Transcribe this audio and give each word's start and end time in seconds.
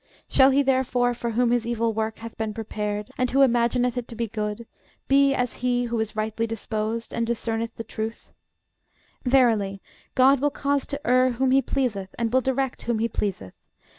Shall 0.27 0.49
he 0.49 0.63
therefore 0.63 1.13
for 1.13 1.29
whom 1.29 1.51
his 1.51 1.67
evil 1.67 1.93
work 1.93 2.17
hath 2.17 2.35
been 2.35 2.55
prepared, 2.55 3.11
and 3.19 3.29
who 3.29 3.43
imagineth 3.45 3.97
it 3.97 4.07
to 4.07 4.15
be 4.15 4.27
good, 4.27 4.65
be 5.07 5.35
as 5.35 5.57
he 5.57 5.83
who 5.83 5.99
is 5.99 6.15
rightly 6.15 6.47
disposed, 6.47 7.13
and 7.13 7.27
discerneth 7.27 7.75
the 7.75 7.83
truth? 7.83 8.31
Verily 9.25 9.79
GOD 10.15 10.39
will 10.39 10.49
cause 10.49 10.87
to 10.87 11.07
err 11.07 11.33
whom 11.33 11.51
he 11.51 11.61
pleaseth, 11.61 12.15
and 12.17 12.33
will 12.33 12.41
direct 12.41 12.81
whom 12.81 12.97
he 12.97 13.07
pleaseth. 13.07 13.53